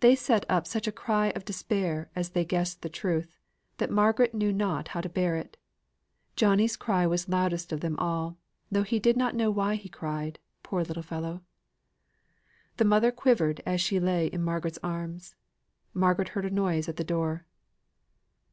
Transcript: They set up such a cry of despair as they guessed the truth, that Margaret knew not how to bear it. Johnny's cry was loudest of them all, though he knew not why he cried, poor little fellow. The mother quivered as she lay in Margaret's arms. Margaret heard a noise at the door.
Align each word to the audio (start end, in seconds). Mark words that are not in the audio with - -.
They 0.00 0.16
set 0.16 0.44
up 0.48 0.66
such 0.66 0.88
a 0.88 0.98
cry 0.98 1.30
of 1.30 1.44
despair 1.44 2.10
as 2.16 2.30
they 2.30 2.44
guessed 2.44 2.82
the 2.82 2.88
truth, 2.88 3.36
that 3.78 3.88
Margaret 3.88 4.34
knew 4.34 4.52
not 4.52 4.88
how 4.88 5.00
to 5.00 5.08
bear 5.08 5.36
it. 5.36 5.56
Johnny's 6.34 6.76
cry 6.76 7.06
was 7.06 7.28
loudest 7.28 7.70
of 7.70 7.78
them 7.78 7.96
all, 8.00 8.36
though 8.68 8.82
he 8.82 8.98
knew 8.98 9.12
not 9.12 9.36
why 9.54 9.76
he 9.76 9.88
cried, 9.88 10.40
poor 10.64 10.82
little 10.82 11.04
fellow. 11.04 11.40
The 12.78 12.84
mother 12.84 13.12
quivered 13.12 13.60
as 13.64 13.80
she 13.80 14.00
lay 14.00 14.26
in 14.26 14.42
Margaret's 14.42 14.80
arms. 14.82 15.36
Margaret 15.92 16.30
heard 16.30 16.46
a 16.46 16.50
noise 16.50 16.88
at 16.88 16.96
the 16.96 17.04
door. 17.04 17.46